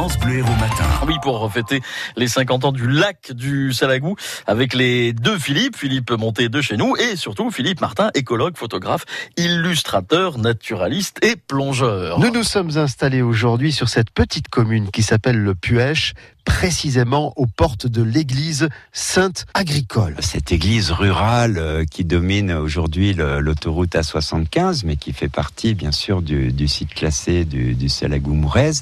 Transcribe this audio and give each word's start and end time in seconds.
France 0.00 0.18
Bleu 0.18 0.38
Héros 0.38 0.56
Matin. 0.58 0.88
Oui, 1.06 1.16
pour 1.22 1.52
fêter 1.52 1.82
les 2.16 2.26
50 2.26 2.64
ans 2.64 2.72
du 2.72 2.88
lac 2.88 3.32
du 3.32 3.74
Salagou 3.74 4.16
avec 4.46 4.72
les 4.72 5.12
deux 5.12 5.38
Philippe, 5.38 5.76
Philippe 5.76 6.10
Monté 6.12 6.48
de 6.48 6.62
chez 6.62 6.78
nous 6.78 6.96
et 6.96 7.16
surtout 7.16 7.50
Philippe 7.50 7.82
Martin, 7.82 8.10
écologue, 8.14 8.56
photographe, 8.56 9.04
illustrateur, 9.36 10.38
naturaliste 10.38 11.22
et 11.22 11.36
plongeur. 11.36 12.18
Nous 12.18 12.30
nous 12.30 12.44
sommes 12.44 12.78
installés 12.78 13.20
aujourd'hui 13.20 13.72
sur 13.72 13.90
cette 13.90 14.08
petite 14.08 14.48
commune 14.48 14.90
qui 14.90 15.02
s'appelle 15.02 15.36
le 15.36 15.54
Puèche, 15.54 16.14
précisément 16.46 17.34
aux 17.36 17.46
portes 17.46 17.86
de 17.86 18.02
l'église 18.02 18.70
Sainte-Agricole. 18.92 20.16
Cette 20.20 20.50
église 20.50 20.92
rurale 20.92 21.58
euh, 21.58 21.84
qui 21.84 22.06
domine 22.06 22.52
aujourd'hui 22.52 23.12
l'autoroute 23.12 23.92
A75, 23.92 24.86
mais 24.86 24.96
qui 24.96 25.12
fait 25.12 25.28
partie 25.28 25.74
bien 25.74 25.92
sûr 25.92 26.22
du, 26.22 26.52
du 26.52 26.68
site 26.68 26.94
classé 26.94 27.44
du, 27.44 27.74
du 27.74 27.90
Salagou-Mourez, 27.90 28.80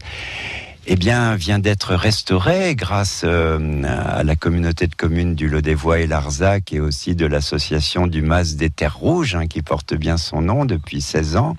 eh 0.91 0.97
bien, 0.97 1.35
vient 1.37 1.59
d'être 1.59 1.95
restaurée 1.95 2.75
grâce 2.75 3.21
euh, 3.23 3.83
à 3.85 4.25
la 4.25 4.37
communauté 4.37 4.87
de 4.87 4.95
communes 4.95 5.35
du 5.35 5.47
Lot-des-Voies 5.47 6.01
et 6.01 6.07
Larzac 6.07 6.73
et 6.73 6.81
aussi 6.81 7.15
de 7.15 7.27
l'association 7.27 8.07
du 8.07 8.23
Mas 8.23 8.57
des 8.57 8.71
Terres 8.71 8.97
Rouges, 8.97 9.35
hein, 9.35 9.47
qui 9.47 9.61
porte 9.61 9.93
bien 9.93 10.17
son 10.17 10.41
nom 10.41 10.65
depuis 10.65 11.03
16 11.03 11.37
ans. 11.37 11.57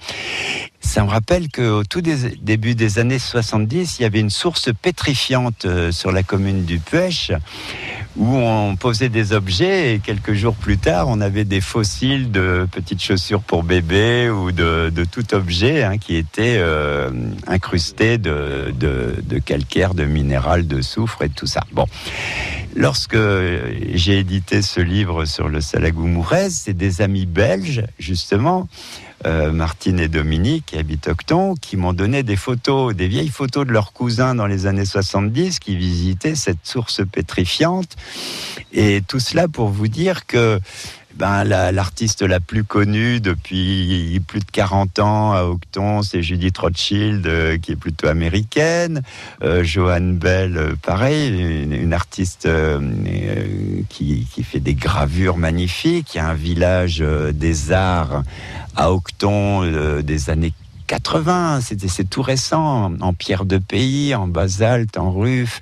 Ça 0.82 1.04
me 1.04 1.10
rappelle 1.10 1.50
qu'au 1.50 1.84
tout 1.84 2.02
début 2.02 2.74
des 2.74 2.98
années 2.98 3.20
70, 3.20 4.00
il 4.00 4.02
y 4.02 4.06
avait 4.06 4.20
une 4.20 4.32
source 4.32 4.70
pétrifiante 4.74 5.66
euh, 5.66 5.92
sur 5.92 6.12
la 6.12 6.24
commune 6.24 6.66
du 6.66 6.80
Puèche 6.80 7.32
où 8.18 8.36
on 8.36 8.76
posait 8.76 9.10
des 9.10 9.34
objets 9.34 9.94
et 9.94 10.00
quelques 10.00 10.34
jours 10.34 10.56
plus 10.56 10.78
tard, 10.78 11.08
on 11.08 11.22
avait 11.22 11.46
des 11.46 11.62
fossiles 11.62 12.32
de 12.32 12.68
petites 12.72 13.02
chaussures 13.02 13.42
pour 13.42 13.64
bébé 13.64 14.30
ou 14.30 14.52
de, 14.52 14.92
tout 15.12 15.34
objet 15.34 15.84
hein, 15.84 15.98
qui 15.98 16.16
était 16.16 16.58
euh, 16.58 17.12
incrusté 17.48 18.18
de, 18.18 18.74
calcaire, 19.46 19.94
de 19.94 20.06
minéral, 20.06 20.68
de 20.68 20.82
soufre 20.82 21.24
et 21.24 21.30
tout 21.30 21.48
ça. 21.48 21.62
Bon. 21.72 21.86
Lorsque 22.76 23.18
j'ai 23.94 24.20
édité 24.20 24.62
ce 24.62 24.80
livre 24.80 25.26
sur 25.26 25.50
le 25.50 25.60
Salagou-Mourez, 25.60 26.50
c'est 26.50 26.74
des 26.74 27.02
amis 27.02 27.26
belges, 27.26 27.84
justement, 27.98 28.68
euh, 29.26 29.52
Martine 29.52 30.00
et 30.00 30.08
Dominique, 30.08 30.68
qui 30.68 30.78
habitent 30.78 31.08
Octon, 31.08 31.56
qui 31.56 31.78
m'ont 31.78 31.94
donné 31.94 32.24
des 32.24 32.36
photos, 32.36 32.96
des 32.96 33.08
vieilles 33.08 33.30
photos 33.30 33.66
de 33.66 33.72
leurs 33.72 33.92
cousins 33.92 34.36
dans 34.36 34.48
les 34.48 34.66
années 34.66 34.86
70 34.86 35.60
qui 35.60 35.76
visitaient 35.76 36.36
cette 36.36 36.66
source 36.66 37.02
pétrifiante. 37.06 37.96
Et 38.72 39.02
tout 39.08 39.20
cela 39.20 39.48
pour 39.48 39.70
vous 39.70 39.88
dire 39.88 40.26
que 40.26 40.60
ben, 41.20 41.44
la- 41.44 41.74
l'artiste 41.74 42.22
la, 42.22 42.40
plus 42.40 42.64
connue 42.64 43.20
depuis 43.20 44.22
plus 44.26 44.40
de 44.40 44.46
40 44.50 45.00
ans 45.00 45.34
à 45.34 45.44
Octon, 45.44 46.02
c'est 46.02 46.24
Judith 46.24 46.58
Rothschild, 46.58 47.28
euh, 47.28 47.58
qui 47.58 47.74
est 47.74 47.76
plutôt 47.76 48.08
américaine. 48.08 49.02
Euh, 49.44 49.64
Joanne 49.64 50.18
Bell, 50.18 50.56
euh, 50.56 50.76
pareil, 50.82 51.28
une, 51.30 51.94
artiste 51.94 52.48
qui, 53.90 54.28
qui 54.32 54.44
fait 54.44 54.60
des 54.60 54.76
gravures 54.76 55.38
magnifiques. 55.38 56.16
Il 56.16 56.18
y 56.20 56.22
a 56.22 56.28
un 56.30 56.36
village 56.36 57.04
des 57.34 57.72
arts 57.72 58.24
à 58.80 58.94
Octon 58.94 59.64
euh, 59.66 60.02
des 60.02 60.30
années 60.30 60.54
80, 60.88 61.60
c'était 61.60 61.90
c'est 61.90 62.06
tout 62.06 62.22
récent, 62.22 62.94
en 63.02 63.14
pierre 63.14 63.44
de 63.44 63.58
pays, 63.58 64.16
en 64.16 64.26
basalte, 64.26 64.98
en 64.98 65.12
ruf, 65.12 65.60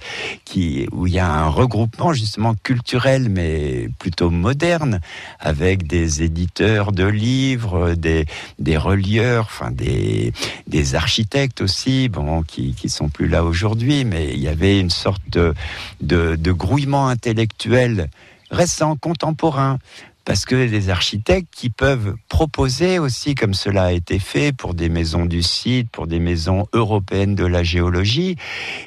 où 0.92 1.08
il 1.08 1.14
y 1.14 1.20
a 1.20 1.28
un 1.28 1.50
regroupement 1.50 2.14
justement 2.14 2.54
culturel, 2.62 3.28
mais 3.30 3.90
plutôt 3.98 4.30
moderne, 4.30 5.02
avec 5.40 5.88
des 5.88 6.22
éditeurs 6.22 6.92
de 6.92 7.06
livres, 7.06 7.96
des 7.96 8.78
relieurs, 8.78 9.46
enfin 9.50 9.72
des 9.72 10.96
architectes 10.96 11.62
aussi, 11.62 12.10
bon, 12.10 12.44
qui 12.44 12.74
qui 12.76 12.88
sont 12.88 13.10
plus 13.10 13.28
là 13.28 13.44
aujourd'hui, 13.44 14.06
mais 14.06 14.30
il 14.32 14.40
y 14.40 14.48
avait 14.48 14.80
une 14.80 14.92
sorte 14.92 15.28
de 15.28 16.52
grouillement 16.52 17.08
intellectuel 17.10 18.10
récent, 18.50 18.96
contemporain 18.96 19.80
parce 20.28 20.44
que 20.44 20.68
des 20.68 20.90
architectes 20.90 21.48
qui 21.56 21.70
peuvent 21.70 22.16
proposer 22.28 23.00
aussi, 23.00 23.34
comme 23.34 23.54
cela 23.54 23.86
a 23.86 23.92
été 23.94 24.20
fait 24.20 24.52
pour 24.52 24.74
des 24.74 24.90
maisons 24.90 25.26
du 25.26 25.42
site, 25.42 25.90
pour 25.90 26.06
des 26.06 26.20
maisons 26.20 26.68
européennes 26.74 27.34
de 27.34 27.46
la 27.46 27.64
géologie, 27.64 28.36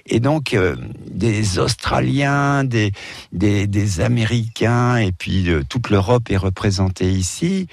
et 0.05 0.21
donc 0.21 0.53
euh, 0.53 0.77
des 1.07 1.59
Australiens, 1.59 2.63
des, 2.65 2.93
Américains, 4.01 4.97
et 4.97 5.13
puis 5.13 5.49
euh, 5.49 5.63
toute 5.67 5.89
l'Europe 5.89 6.31
est 6.31 6.37
représentée 6.37 7.11
ici 7.11 7.69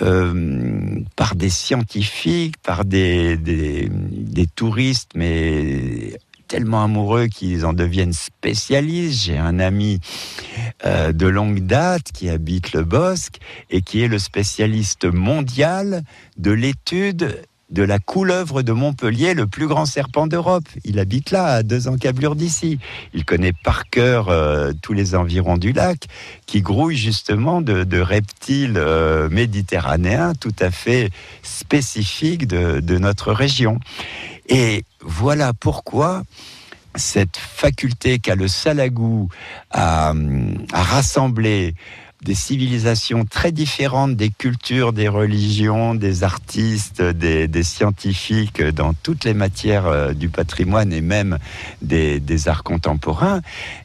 euh, 0.00 0.98
par 1.14 1.34
des 1.34 1.50
scientifiques, 1.50 2.56
par 2.62 2.86
des 2.86 3.38
touristes, 4.56 5.10
mais 5.14 6.14
tellement 6.50 6.82
amoureux 6.82 7.28
qu'ils 7.28 7.64
en 7.64 7.72
deviennent 7.72 8.12
spécialistes. 8.12 9.22
J'ai 9.22 9.38
un 9.38 9.60
ami 9.60 10.00
euh, 10.84 11.12
de 11.12 11.26
longue 11.26 11.60
date 11.60 12.12
qui 12.12 12.28
habite 12.28 12.72
le 12.72 12.84
Bosque 12.84 13.38
et 13.70 13.82
qui 13.82 14.02
est 14.02 14.08
le 14.08 14.18
spécialiste 14.18 15.04
mondial 15.04 16.02
de 16.36 16.50
l'étude 16.50 17.42
de 17.70 17.82
la 17.82 17.98
couleuvre 17.98 18.62
de 18.62 18.72
Montpellier, 18.72 19.34
le 19.34 19.46
plus 19.46 19.66
grand 19.66 19.86
serpent 19.86 20.26
d'Europe. 20.26 20.64
Il 20.84 20.98
habite 20.98 21.30
là, 21.30 21.44
à 21.46 21.62
deux 21.62 21.86
encablures 21.86 22.34
d'ici. 22.34 22.78
Il 23.14 23.24
connaît 23.24 23.52
par 23.52 23.88
cœur 23.90 24.28
euh, 24.28 24.72
tous 24.82 24.92
les 24.92 25.14
environs 25.14 25.56
du 25.56 25.72
lac, 25.72 26.06
qui 26.46 26.62
grouillent 26.62 26.96
justement 26.96 27.60
de, 27.60 28.00
reptiles 28.00 28.76
euh, 28.76 29.28
méditerranéens 29.28 30.32
tout 30.34 30.56
à 30.58 30.70
fait 30.70 31.10
spécifiques 31.42 32.46
de 32.48 32.98
notre 32.98 33.32
région. 33.32 33.78
Et 34.48 34.84
voilà 35.00 35.52
pourquoi 35.52 36.24
cette 37.00 37.36
faculté 37.36 38.18
qu'a 38.18 38.36
le 38.36 38.46
Salagou 38.46 39.28
à, 39.70 40.12
rassembler 40.72 41.74
des 42.22 42.34
civilisations 42.34 43.24
très 43.24 43.50
différentes, 43.50 44.14
des 44.14 44.28
cultures, 44.28 44.92
des 44.92 45.08
religions, 45.08 45.94
des 45.94 46.22
artistes, 46.22 47.00
des, 47.00 47.62
scientifiques 47.62 48.62
dans 48.62 48.92
toutes 48.92 49.24
les 49.24 49.32
matières 49.32 49.86
euh, 49.86 50.12
du 50.12 50.28
patrimoine 50.28 50.92
et 50.92 51.00
même 51.00 51.38
des, 51.80 52.20
des 52.20 52.48
arts 52.48 52.62
contemporains, 52.62 53.40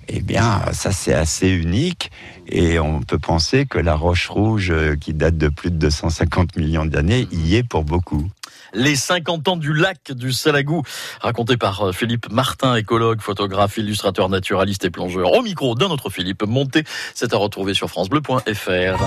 eh 0.10 0.20
bien, 0.20 0.62
ça 0.74 0.92
c'est 0.92 1.14
assez 1.14 1.50
unique. 1.50 2.12
Et 2.48 2.78
on 2.78 3.00
peut 3.00 3.20
penser 3.20 3.66
que 3.66 3.80
la 3.80 3.96
Roche 3.96 4.28
Rouge, 4.28 4.70
euh, 4.70 4.98
qui 4.98 5.14
date 5.14 5.38
de 5.38 5.48
plus 5.48 5.72
de 5.72 5.78
250 5.78 6.58
millions 6.58 6.86
d'années, 6.86 7.30
y 7.32 7.56
est 7.56 7.64
pour 7.64 7.86
beaucoup. 7.86 8.28
Les 8.74 8.96
50 8.96 9.48
ans 9.48 9.58
du 9.58 9.74
lac 9.74 10.12
du 10.12 10.32
Salagou, 10.32 10.84
raconté 11.22 11.58
par 11.58 11.88
euh, 11.88 11.92
Philippe 11.92 12.32
Martin, 12.32 12.76
écologue, 12.76 13.22
photographe, 13.22 13.78
illustrateur, 13.78 14.30
naturaliste 14.30 14.86
et 14.86 14.90
plongeur. 14.90 15.32
Au 15.34 15.42
micro 15.42 15.76
d'un 15.76 15.88
autre 15.88 16.10
Philippe 16.10 16.44
Monté, 16.44 16.84
c'est 17.14 17.34
à 17.34 17.38
retrouver 17.38 17.74
sur 17.74 17.90
francebleu.fr. 17.90 19.04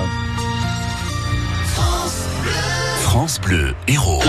France 3.03 3.41
Bleu 3.41 3.75
Héros. 3.86 4.22